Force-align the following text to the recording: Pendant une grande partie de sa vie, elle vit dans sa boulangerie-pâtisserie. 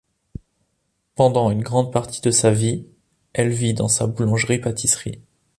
Pendant 1.13 1.51
une 1.51 1.61
grande 1.61 1.93
partie 1.93 2.21
de 2.21 2.31
sa 2.31 2.49
vie, 2.51 2.87
elle 3.33 3.49
vit 3.51 3.75
dans 3.75 3.87
sa 3.87 4.07
boulangerie-pâtisserie. 4.07 5.21